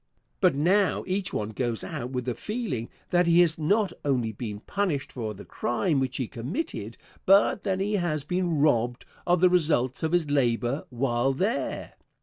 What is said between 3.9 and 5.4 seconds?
only been punished for